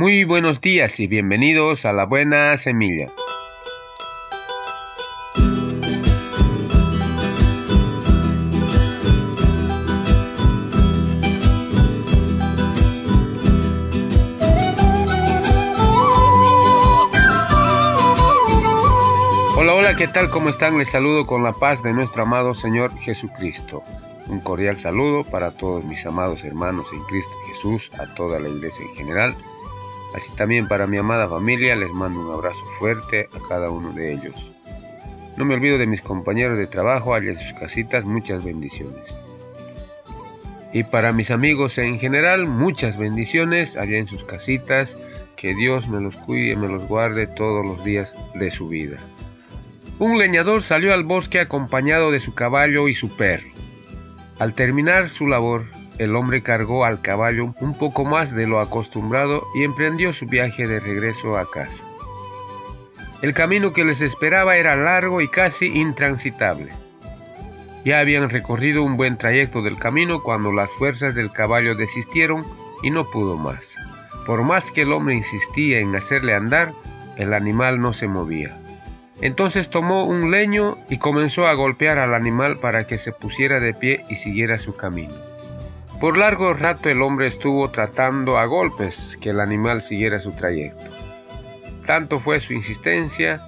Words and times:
Muy 0.00 0.24
buenos 0.24 0.62
días 0.62 0.98
y 0.98 1.06
bienvenidos 1.06 1.84
a 1.84 1.92
la 1.92 2.06
buena 2.06 2.56
semilla. 2.56 3.12
Hola, 19.54 19.74
hola, 19.74 19.94
¿qué 19.98 20.08
tal? 20.08 20.30
¿Cómo 20.30 20.48
están? 20.48 20.78
Les 20.78 20.88
saludo 20.88 21.26
con 21.26 21.42
la 21.42 21.52
paz 21.52 21.82
de 21.82 21.92
nuestro 21.92 22.22
amado 22.22 22.54
Señor 22.54 22.98
Jesucristo. 23.00 23.84
Un 24.28 24.40
cordial 24.40 24.78
saludo 24.78 25.24
para 25.24 25.50
todos 25.50 25.84
mis 25.84 26.06
amados 26.06 26.42
hermanos 26.44 26.90
en 26.94 27.02
Cristo 27.04 27.34
Jesús, 27.48 27.92
a 27.98 28.06
toda 28.14 28.40
la 28.40 28.48
iglesia 28.48 28.86
en 28.86 28.94
general 28.94 29.36
Así 30.14 30.30
también 30.36 30.66
para 30.66 30.86
mi 30.86 30.98
amada 30.98 31.28
familia 31.28 31.76
les 31.76 31.92
mando 31.92 32.20
un 32.20 32.32
abrazo 32.32 32.64
fuerte 32.78 33.28
a 33.32 33.48
cada 33.48 33.70
uno 33.70 33.92
de 33.92 34.12
ellos. 34.12 34.52
No 35.36 35.44
me 35.44 35.54
olvido 35.54 35.78
de 35.78 35.86
mis 35.86 36.02
compañeros 36.02 36.58
de 36.58 36.66
trabajo 36.66 37.14
allá 37.14 37.30
en 37.30 37.38
sus 37.38 37.52
casitas, 37.54 38.04
muchas 38.04 38.44
bendiciones. 38.44 39.16
Y 40.72 40.84
para 40.84 41.12
mis 41.12 41.30
amigos 41.30 41.78
en 41.78 41.98
general, 41.98 42.46
muchas 42.46 42.96
bendiciones 42.96 43.76
allá 43.76 43.98
en 43.98 44.06
sus 44.06 44.24
casitas, 44.24 44.98
que 45.36 45.54
Dios 45.54 45.88
me 45.88 46.00
los 46.00 46.16
cuide 46.16 46.52
y 46.52 46.56
me 46.56 46.68
los 46.68 46.86
guarde 46.86 47.26
todos 47.26 47.64
los 47.64 47.82
días 47.84 48.16
de 48.34 48.50
su 48.50 48.68
vida. 48.68 48.98
Un 49.98 50.18
leñador 50.18 50.62
salió 50.62 50.92
al 50.92 51.04
bosque 51.04 51.40
acompañado 51.40 52.10
de 52.10 52.20
su 52.20 52.34
caballo 52.34 52.88
y 52.88 52.94
su 52.94 53.08
perro. 53.16 53.48
Al 54.38 54.54
terminar 54.54 55.08
su 55.08 55.26
labor, 55.26 55.64
el 56.00 56.16
hombre 56.16 56.42
cargó 56.42 56.86
al 56.86 57.02
caballo 57.02 57.54
un 57.60 57.74
poco 57.74 58.06
más 58.06 58.34
de 58.34 58.46
lo 58.46 58.58
acostumbrado 58.58 59.46
y 59.54 59.64
emprendió 59.64 60.14
su 60.14 60.24
viaje 60.24 60.66
de 60.66 60.80
regreso 60.80 61.36
a 61.36 61.48
casa. 61.50 61.84
El 63.20 63.34
camino 63.34 63.74
que 63.74 63.84
les 63.84 64.00
esperaba 64.00 64.56
era 64.56 64.76
largo 64.76 65.20
y 65.20 65.28
casi 65.28 65.66
intransitable. 65.66 66.72
Ya 67.84 68.00
habían 68.00 68.30
recorrido 68.30 68.82
un 68.82 68.96
buen 68.96 69.18
trayecto 69.18 69.60
del 69.60 69.76
camino 69.76 70.22
cuando 70.22 70.52
las 70.52 70.72
fuerzas 70.72 71.14
del 71.14 71.32
caballo 71.32 71.74
desistieron 71.74 72.46
y 72.82 72.88
no 72.88 73.10
pudo 73.10 73.36
más. 73.36 73.76
Por 74.24 74.42
más 74.42 74.70
que 74.70 74.82
el 74.82 74.94
hombre 74.94 75.14
insistía 75.14 75.80
en 75.80 75.94
hacerle 75.94 76.34
andar, 76.34 76.72
el 77.18 77.34
animal 77.34 77.78
no 77.78 77.92
se 77.92 78.08
movía. 78.08 78.56
Entonces 79.20 79.68
tomó 79.68 80.06
un 80.06 80.30
leño 80.30 80.78
y 80.88 80.96
comenzó 80.96 81.46
a 81.46 81.52
golpear 81.52 81.98
al 81.98 82.14
animal 82.14 82.56
para 82.56 82.86
que 82.86 82.96
se 82.96 83.12
pusiera 83.12 83.60
de 83.60 83.74
pie 83.74 84.02
y 84.08 84.14
siguiera 84.14 84.56
su 84.56 84.74
camino. 84.76 85.29
Por 86.00 86.16
largo 86.16 86.54
rato 86.54 86.88
el 86.88 87.02
hombre 87.02 87.26
estuvo 87.26 87.68
tratando 87.68 88.38
a 88.38 88.46
golpes 88.46 89.18
que 89.20 89.30
el 89.30 89.40
animal 89.40 89.82
siguiera 89.82 90.18
su 90.18 90.32
trayecto. 90.32 90.90
Tanto 91.84 92.20
fue 92.20 92.40
su 92.40 92.54
insistencia 92.54 93.46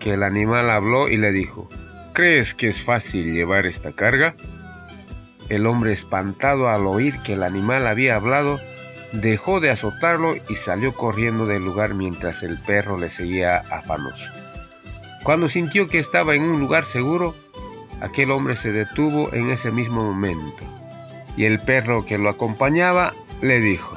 que 0.00 0.14
el 0.14 0.24
animal 0.24 0.68
habló 0.68 1.08
y 1.08 1.16
le 1.16 1.30
dijo, 1.30 1.68
¿crees 2.12 2.54
que 2.54 2.66
es 2.66 2.82
fácil 2.82 3.32
llevar 3.32 3.66
esta 3.66 3.92
carga? 3.92 4.34
El 5.48 5.64
hombre 5.64 5.92
espantado 5.92 6.68
al 6.68 6.88
oír 6.88 7.14
que 7.22 7.34
el 7.34 7.44
animal 7.44 7.86
había 7.86 8.16
hablado, 8.16 8.58
dejó 9.12 9.60
de 9.60 9.70
azotarlo 9.70 10.34
y 10.48 10.56
salió 10.56 10.94
corriendo 10.94 11.46
del 11.46 11.64
lugar 11.64 11.94
mientras 11.94 12.42
el 12.42 12.58
perro 12.58 12.98
le 12.98 13.10
seguía 13.10 13.58
afanoso. 13.58 14.28
Cuando 15.22 15.48
sintió 15.48 15.86
que 15.86 16.00
estaba 16.00 16.34
en 16.34 16.42
un 16.42 16.58
lugar 16.58 16.84
seguro, 16.84 17.36
aquel 18.00 18.32
hombre 18.32 18.56
se 18.56 18.72
detuvo 18.72 19.32
en 19.32 19.50
ese 19.50 19.70
mismo 19.70 20.02
momento 20.02 20.81
y 21.36 21.44
el 21.44 21.58
perro 21.58 22.04
que 22.04 22.18
lo 22.18 22.28
acompañaba 22.28 23.12
le 23.40 23.60
dijo, 23.60 23.94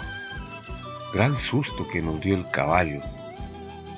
Gran 1.13 1.39
susto 1.39 1.87
que 1.87 2.01
nos 2.01 2.19
dio 2.19 2.35
el 2.35 2.49
caballo. 2.49 3.01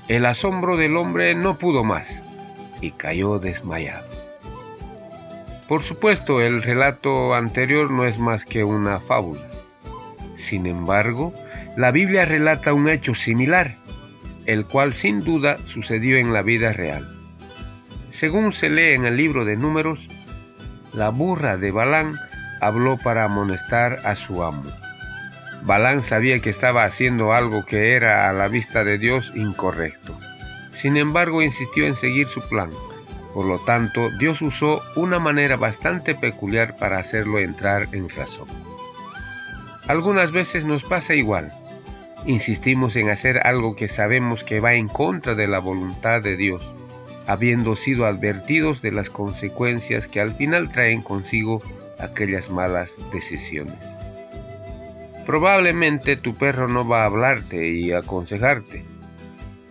El 0.07 0.25
asombro 0.25 0.77
del 0.77 0.95
hombre 0.97 1.33
no 1.35 1.57
pudo 1.57 1.83
más 1.83 2.23
y 2.79 2.91
cayó 2.91 3.39
desmayado. 3.39 4.07
Por 5.67 5.81
supuesto, 5.81 6.41
el 6.41 6.63
relato 6.63 7.33
anterior 7.33 7.91
no 7.91 8.05
es 8.05 8.19
más 8.19 8.45
que 8.45 8.63
una 8.63 8.99
fábula. 8.99 9.41
Sin 10.35 10.65
embargo, 10.65 11.33
la 11.75 11.91
Biblia 11.91 12.23
relata 12.23 12.73
un 12.73 12.87
hecho 12.87 13.15
similar, 13.15 13.75
el 14.45 14.65
cual 14.65 14.93
sin 14.93 15.23
duda 15.23 15.57
sucedió 15.65 16.17
en 16.17 16.33
la 16.33 16.41
vida 16.41 16.71
real. 16.71 17.05
Según 18.11 18.53
se 18.53 18.69
lee 18.69 18.93
en 18.93 19.05
el 19.05 19.17
libro 19.17 19.43
de 19.43 19.57
números, 19.57 20.07
la 20.93 21.09
burra 21.09 21.57
de 21.57 21.71
Balán 21.71 22.15
habló 22.61 22.97
para 22.97 23.23
amonestar 23.23 23.99
a 24.03 24.15
su 24.15 24.43
amo. 24.43 24.63
Balán 25.63 26.03
sabía 26.03 26.39
que 26.39 26.49
estaba 26.49 26.83
haciendo 26.83 27.33
algo 27.33 27.65
que 27.65 27.93
era 27.93 28.29
a 28.29 28.33
la 28.33 28.47
vista 28.47 28.83
de 28.83 28.97
Dios 28.97 29.33
incorrecto. 29.35 30.17
Sin 30.73 30.95
embargo, 30.95 31.41
insistió 31.41 31.85
en 31.85 31.95
seguir 31.95 32.27
su 32.27 32.41
plan. 32.47 32.69
Por 33.33 33.45
lo 33.45 33.59
tanto, 33.59 34.09
Dios 34.17 34.41
usó 34.41 34.81
una 34.95 35.19
manera 35.19 35.57
bastante 35.57 36.15
peculiar 36.15 36.75
para 36.75 36.99
hacerlo 36.99 37.39
entrar 37.39 37.87
en 37.91 38.09
razón. 38.09 38.47
Algunas 39.87 40.31
veces 40.31 40.65
nos 40.65 40.83
pasa 40.83 41.15
igual. 41.15 41.51
Insistimos 42.25 42.95
en 42.95 43.09
hacer 43.09 43.45
algo 43.45 43.75
que 43.75 43.87
sabemos 43.87 44.43
que 44.43 44.59
va 44.59 44.73
en 44.73 44.87
contra 44.87 45.33
de 45.33 45.47
la 45.47 45.59
voluntad 45.59 46.21
de 46.21 46.35
Dios, 46.35 46.73
habiendo 47.25 47.75
sido 47.75 48.05
advertidos 48.05 48.81
de 48.81 48.91
las 48.91 49.09
consecuencias 49.09 50.07
que 50.07 50.19
al 50.19 50.33
final 50.35 50.71
traen 50.71 51.01
consigo 51.01 51.61
aquellas 51.99 52.49
malas 52.49 52.97
decisiones. 53.11 53.93
Probablemente 55.25 56.15
tu 56.15 56.35
perro 56.35 56.67
no 56.67 56.87
va 56.87 57.03
a 57.03 57.05
hablarte 57.05 57.67
y 57.69 57.91
aconsejarte, 57.91 58.85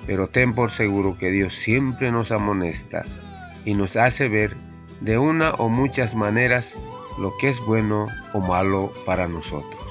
pero 0.07 0.29
ten 0.29 0.55
por 0.55 0.71
seguro 0.71 1.17
que 1.19 1.31
Dios 1.31 1.55
siempre 1.55 2.13
nos 2.13 2.31
amonesta 2.31 3.05
y 3.65 3.75
nos 3.75 3.97
hace 3.97 4.29
ver 4.29 4.55
de 5.01 5.19
una 5.19 5.55
o 5.55 5.69
muchas 5.69 6.15
maneras 6.15 6.77
lo 7.19 7.37
que 7.39 7.49
es 7.49 7.61
bueno 7.61 8.07
o 8.33 8.41
malo 8.41 8.93
para 9.05 9.29
nosotros. 9.29 9.83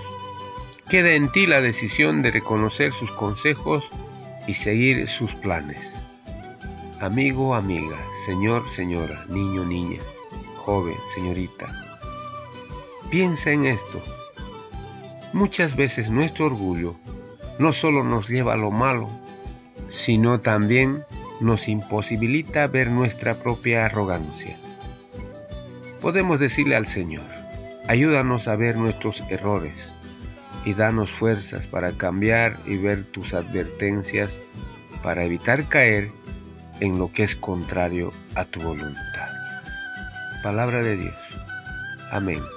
Queda 0.90 1.14
en 1.14 1.32
ti 1.32 1.48
la 1.48 1.62
decisión 1.62 2.22
de 2.22 2.32
reconocer 2.32 2.92
sus 2.92 3.12
consejos 3.12 3.92
y 4.48 4.54
seguir 4.54 5.08
sus 5.08 5.34
planes. 5.34 6.02
Amigo, 7.02 7.56
amiga, 7.56 7.98
señor, 8.26 8.68
señora, 8.70 9.26
niño, 9.30 9.66
niña, 9.66 10.00
joven, 10.58 10.96
señorita, 11.14 11.68
Piensa 13.10 13.52
en 13.52 13.66
esto. 13.66 14.02
Muchas 15.34 15.76
veces 15.76 16.10
nuestro 16.10 16.48
orgullo 16.48 16.96
no 17.60 17.72
solo 17.72 18.04
nos 18.04 18.28
lleva 18.28 18.54
a 18.54 18.58
lo 18.58 18.72
malo, 18.72 19.10
sino 19.90 20.40
también 20.40 21.04
nos 21.40 21.68
imposibilita 21.68 22.68
ver 22.68 22.90
nuestra 22.90 23.36
propia 23.36 23.86
arrogancia. 23.86 24.58
Podemos 26.02 26.40
decirle 26.40 26.76
al 26.76 26.88
Señor, 26.88 27.24
ayúdanos 27.88 28.48
a 28.48 28.56
ver 28.56 28.78
nuestros 28.78 29.24
errores 29.30 29.94
y 30.66 30.74
danos 30.74 31.12
fuerzas 31.12 31.68
para 31.68 31.92
cambiar 31.92 32.60
y 32.66 32.78
ver 32.78 33.04
tus 33.06 33.34
advertencias 33.34 34.40
para 35.04 35.24
evitar 35.24 35.68
caer 35.68 36.12
en 36.80 36.98
lo 36.98 37.12
que 37.12 37.24
es 37.24 37.36
contrario 37.36 38.12
a 38.36 38.46
tu 38.46 38.62
voluntad. 38.62 39.30
Palabra 40.44 40.82
de 40.82 40.98
Dios. 40.98 41.16
Amén. 42.12 42.55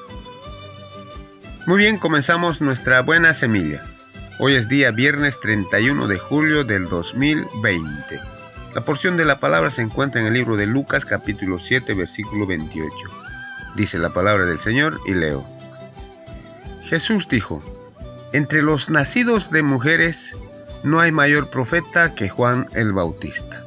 Muy 1.68 1.80
bien, 1.80 1.98
comenzamos 1.98 2.62
nuestra 2.62 3.02
buena 3.02 3.34
semilla. 3.34 3.82
Hoy 4.38 4.54
es 4.54 4.70
día 4.70 4.90
viernes 4.90 5.38
31 5.38 6.06
de 6.06 6.16
julio 6.16 6.64
del 6.64 6.88
2020. 6.88 8.18
La 8.74 8.80
porción 8.80 9.18
de 9.18 9.26
la 9.26 9.38
palabra 9.38 9.68
se 9.68 9.82
encuentra 9.82 10.22
en 10.22 10.28
el 10.28 10.32
libro 10.32 10.56
de 10.56 10.66
Lucas 10.66 11.04
capítulo 11.04 11.58
7 11.58 11.92
versículo 11.92 12.46
28. 12.46 12.90
Dice 13.76 13.98
la 13.98 14.08
palabra 14.08 14.46
del 14.46 14.58
Señor 14.58 14.98
y 15.06 15.12
leo. 15.12 15.46
Jesús 16.84 17.28
dijo, 17.28 17.62
Entre 18.32 18.62
los 18.62 18.88
nacidos 18.88 19.50
de 19.50 19.62
mujeres 19.62 20.34
no 20.84 21.00
hay 21.00 21.12
mayor 21.12 21.50
profeta 21.50 22.14
que 22.14 22.30
Juan 22.30 22.66
el 22.72 22.94
Bautista. 22.94 23.62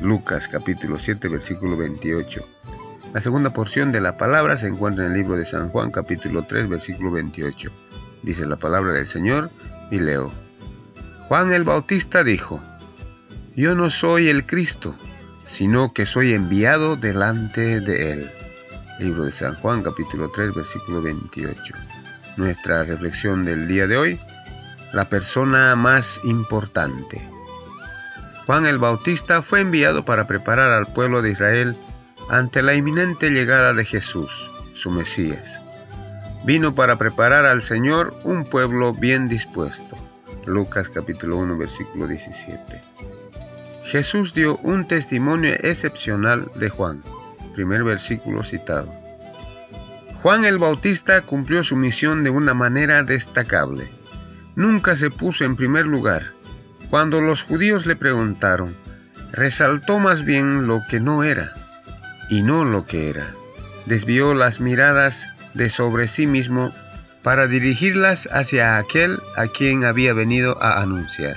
Lucas 0.00 0.46
capítulo 0.46 0.96
7 0.96 1.26
versículo 1.26 1.76
28. 1.76 2.55
La 3.16 3.22
segunda 3.22 3.48
porción 3.48 3.92
de 3.92 4.02
la 4.02 4.18
palabra 4.18 4.58
se 4.58 4.66
encuentra 4.66 5.06
en 5.06 5.12
el 5.12 5.16
libro 5.16 5.38
de 5.38 5.46
San 5.46 5.70
Juan 5.70 5.90
capítulo 5.90 6.42
3 6.42 6.68
versículo 6.68 7.12
28. 7.12 7.70
Dice 8.22 8.44
la 8.44 8.56
palabra 8.56 8.92
del 8.92 9.06
Señor 9.06 9.48
y 9.90 10.00
leo. 10.00 10.30
Juan 11.26 11.50
el 11.54 11.64
Bautista 11.64 12.22
dijo, 12.22 12.60
Yo 13.56 13.74
no 13.74 13.88
soy 13.88 14.28
el 14.28 14.44
Cristo, 14.44 14.94
sino 15.46 15.94
que 15.94 16.04
soy 16.04 16.34
enviado 16.34 16.96
delante 16.96 17.80
de 17.80 18.12
él. 18.12 18.30
Libro 19.00 19.24
de 19.24 19.32
San 19.32 19.54
Juan 19.54 19.82
capítulo 19.82 20.30
3 20.30 20.54
versículo 20.54 21.00
28. 21.00 21.74
Nuestra 22.36 22.82
reflexión 22.82 23.46
del 23.46 23.66
día 23.66 23.86
de 23.86 23.96
hoy, 23.96 24.20
la 24.92 25.08
persona 25.08 25.74
más 25.74 26.20
importante. 26.24 27.26
Juan 28.44 28.66
el 28.66 28.76
Bautista 28.76 29.40
fue 29.40 29.62
enviado 29.62 30.04
para 30.04 30.26
preparar 30.26 30.70
al 30.70 30.92
pueblo 30.92 31.22
de 31.22 31.30
Israel 31.30 31.78
ante 32.28 32.62
la 32.62 32.74
inminente 32.74 33.30
llegada 33.30 33.72
de 33.72 33.84
Jesús, 33.84 34.50
su 34.74 34.90
Mesías. 34.90 35.60
Vino 36.44 36.74
para 36.74 36.96
preparar 36.96 37.46
al 37.46 37.62
Señor 37.62 38.18
un 38.24 38.44
pueblo 38.44 38.92
bien 38.92 39.28
dispuesto, 39.28 39.96
Lucas 40.44 40.88
capítulo 40.88 41.36
1 41.38 41.56
versículo 41.56 42.06
17. 42.06 42.82
Jesús 43.84 44.34
dio 44.34 44.56
un 44.58 44.88
testimonio 44.88 45.54
excepcional 45.60 46.50
de 46.56 46.68
Juan, 46.68 47.02
primer 47.54 47.84
versículo 47.84 48.42
citado. 48.42 48.92
Juan 50.22 50.44
el 50.44 50.58
Bautista 50.58 51.22
cumplió 51.22 51.62
su 51.62 51.76
misión 51.76 52.24
de 52.24 52.30
una 52.30 52.54
manera 52.54 53.04
destacable. 53.04 53.88
Nunca 54.56 54.96
se 54.96 55.10
puso 55.10 55.44
en 55.44 55.54
primer 55.54 55.86
lugar. 55.86 56.32
Cuando 56.90 57.20
los 57.20 57.44
judíos 57.44 57.86
le 57.86 57.94
preguntaron, 57.94 58.74
resaltó 59.30 60.00
más 60.00 60.24
bien 60.24 60.66
lo 60.66 60.82
que 60.88 60.98
no 60.98 61.22
era 61.22 61.52
y 62.28 62.42
no 62.42 62.64
lo 62.64 62.86
que 62.86 63.10
era. 63.10 63.28
Desvió 63.86 64.34
las 64.34 64.60
miradas 64.60 65.28
de 65.54 65.70
sobre 65.70 66.08
sí 66.08 66.26
mismo 66.26 66.72
para 67.22 67.46
dirigirlas 67.46 68.28
hacia 68.30 68.78
aquel 68.78 69.18
a 69.36 69.48
quien 69.48 69.84
había 69.84 70.12
venido 70.12 70.62
a 70.62 70.80
anunciar. 70.80 71.36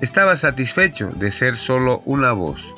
Estaba 0.00 0.36
satisfecho 0.36 1.08
de 1.08 1.30
ser 1.30 1.56
solo 1.56 2.02
una 2.04 2.32
voz, 2.32 2.74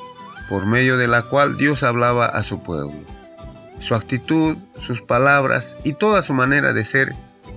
por 0.49 0.65
medio 0.65 0.97
de 0.97 1.07
la 1.07 1.23
cual 1.23 1.57
Dios 1.57 1.83
hablaba 1.83 2.27
a 2.27 2.43
su 2.43 2.63
pueblo. 2.63 2.93
Su 3.79 3.95
actitud, 3.95 4.57
sus 4.79 5.01
palabras 5.01 5.75
y 5.83 5.93
toda 5.93 6.21
su 6.21 6.33
manera 6.33 6.73
de 6.73 6.85
ser 6.85 7.13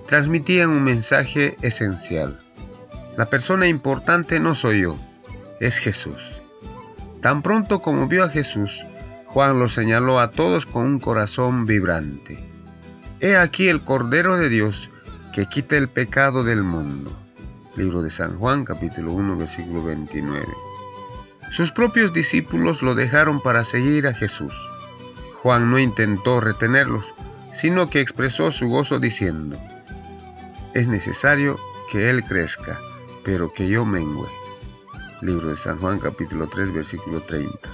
transmitían 0.09 0.71
un 0.71 0.83
mensaje 0.83 1.57
esencial. 1.63 2.39
La 3.17 3.27
persona 3.27 3.69
importante 3.69 4.41
no 4.41 4.55
soy 4.55 4.83
yo, 4.83 4.97
es 5.61 5.79
Jesús. 5.79 6.40
Tan 7.23 7.43
pronto 7.43 7.81
como 7.81 8.09
vio 8.09 8.25
a 8.25 8.31
Jesús, 8.31 8.85
Juan 9.27 9.59
lo 9.59 9.69
señaló 9.69 10.21
a 10.21 10.31
todos 10.31 10.65
con 10.65 10.85
un 10.87 10.99
corazón 10.99 11.67
vibrante. 11.67 12.39
He 13.21 13.37
aquí 13.37 13.69
el 13.69 13.83
Cordero 13.83 14.39
de 14.39 14.49
Dios 14.49 14.91
que 15.33 15.47
quita 15.47 15.77
el 15.77 15.89
pecado 15.89 16.43
del 16.43 16.63
mundo. 16.63 17.13
Libro 17.77 18.03
de 18.03 18.11
San 18.11 18.39
Juan 18.39 18.65
capítulo 18.65 19.13
1 19.13 19.37
versículo 19.37 19.85
29. 19.85 20.47
Sus 21.53 21.73
propios 21.73 22.13
discípulos 22.13 22.83
lo 22.83 22.95
dejaron 22.95 23.41
para 23.41 23.65
seguir 23.65 24.07
a 24.07 24.15
Jesús. 24.15 24.55
Juan 25.43 25.71
no 25.71 25.79
intentó 25.79 26.41
retenerlos, 26.41 27.05
sino 27.53 27.89
que 27.91 28.01
expresó 28.01 28.51
su 28.53 28.69
gozo 28.69 28.99
diciendo, 28.99 29.59
es 30.73 30.89
necesario 30.89 31.59
que 31.91 32.09
Él 32.11 32.25
crezca, 32.25 32.79
pero 33.25 33.53
que 33.53 33.69
yo 33.69 33.85
mengüe. 33.85 34.29
Libro 35.23 35.49
de 35.49 35.57
San 35.57 35.79
Juan 35.79 35.99
capítulo 35.99 36.49
3 36.49 36.73
versículo 36.73 37.21
30. 37.21 37.69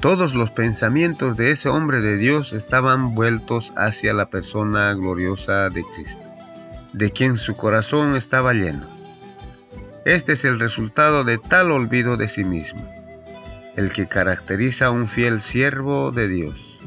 Todos 0.00 0.34
los 0.34 0.50
pensamientos 0.50 1.36
de 1.36 1.50
ese 1.50 1.68
hombre 1.68 2.00
de 2.00 2.16
Dios 2.16 2.52
estaban 2.52 3.14
vueltos 3.14 3.72
hacia 3.76 4.12
la 4.12 4.30
persona 4.30 4.92
gloriosa 4.94 5.68
de 5.68 5.84
Cristo, 5.94 6.24
de 6.92 7.10
quien 7.10 7.38
su 7.38 7.56
corazón 7.56 8.16
estaba 8.16 8.52
lleno. 8.52 8.86
Este 10.04 10.32
es 10.32 10.44
el 10.44 10.58
resultado 10.58 11.24
de 11.24 11.38
tal 11.38 11.70
olvido 11.70 12.16
de 12.16 12.28
sí 12.28 12.44
mismo 12.44 12.82
el 13.76 13.92
que 13.92 14.06
caracteriza 14.06 14.86
a 14.86 14.90
un 14.90 15.08
fiel 15.08 15.40
siervo 15.40 16.10
de 16.10 16.28
Dios. 16.28 16.80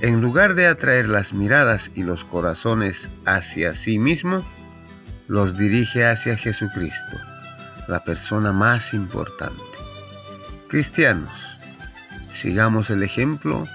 En 0.00 0.20
lugar 0.20 0.54
de 0.54 0.66
atraer 0.66 1.08
las 1.08 1.32
miradas 1.32 1.90
y 1.94 2.04
los 2.04 2.24
corazones 2.24 3.10
hacia 3.26 3.74
sí 3.74 3.98
mismo, 3.98 4.44
los 5.28 5.58
dirige 5.58 6.06
hacia 6.06 6.36
Jesucristo, 6.36 7.18
la 7.90 8.04
persona 8.04 8.52
más 8.52 8.94
importante. 8.94 9.60
Cristianos, 10.68 11.58
sigamos 12.32 12.88
el 12.90 13.02
ejemplo 13.02 13.66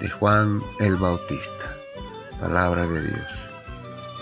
de 0.00 0.08
Juan 0.08 0.60
el 0.80 0.96
Bautista. 0.96 1.66
Palabra 2.40 2.86
de 2.86 3.02
Dios. 3.02 3.38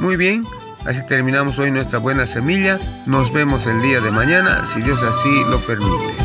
Muy 0.00 0.16
bien, 0.16 0.42
así 0.84 1.06
terminamos 1.06 1.60
hoy 1.60 1.70
nuestra 1.70 2.00
buena 2.00 2.26
semilla. 2.26 2.80
Nos 3.06 3.32
vemos 3.32 3.68
el 3.68 3.80
día 3.82 4.00
de 4.00 4.10
mañana, 4.10 4.66
si 4.66 4.82
Dios 4.82 5.00
así 5.00 5.44
lo 5.48 5.60
permite. 5.60 6.16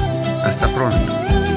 Hasta 0.43 0.67
pronto. 0.73 1.50